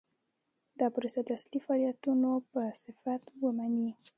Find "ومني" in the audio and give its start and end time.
3.41-3.89